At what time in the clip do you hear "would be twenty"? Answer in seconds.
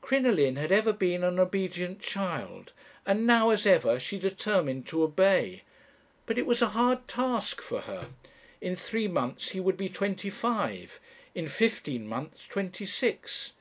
9.60-10.30